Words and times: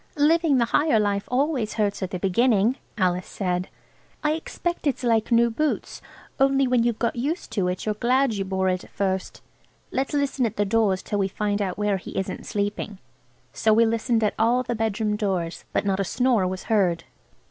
"Living 0.17 0.57
the 0.57 0.65
higher 0.65 0.99
life 0.99 1.27
always 1.29 1.75
hurts 1.75 2.01
at 2.01 2.09
the 2.09 2.17
beginning," 2.17 2.75
Alice 2.97 3.27
said. 3.27 3.69
"I 4.23 4.31
expect 4.31 4.87
it's 4.87 5.03
like 5.03 5.31
new 5.31 5.51
boots, 5.51 6.01
only 6.39 6.65
when 6.65 6.81
you've 6.81 6.97
got 6.97 7.15
used 7.15 7.51
to 7.51 7.67
it 7.67 7.85
you're 7.85 7.93
glad 7.93 8.33
you 8.33 8.43
bore 8.43 8.67
it 8.67 8.83
at 8.83 8.89
first. 8.89 9.43
Let's 9.91 10.13
listen 10.15 10.47
at 10.47 10.55
the 10.55 10.65
doors 10.65 11.03
till 11.03 11.19
we 11.19 11.27
find 11.27 11.61
out 11.61 11.77
where 11.77 11.97
he 11.97 12.17
isn't 12.17 12.47
sleeping." 12.47 12.97
So 13.53 13.73
we 13.73 13.85
listened 13.85 14.23
at 14.23 14.33
all 14.39 14.63
the 14.63 14.73
bedroom 14.73 15.17
doors, 15.17 15.65
but 15.71 15.85
not 15.85 15.99
a 15.99 16.03
snore 16.03 16.47
was 16.47 16.63
heard. 16.63 17.03